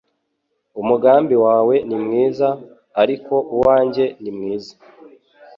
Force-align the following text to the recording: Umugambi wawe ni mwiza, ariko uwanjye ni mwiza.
Umugambi 0.81 1.35
wawe 1.45 1.75
ni 1.87 1.97
mwiza, 2.03 2.47
ariko 3.01 3.33
uwanjye 3.55 4.05
ni 4.21 4.31
mwiza. 4.37 4.73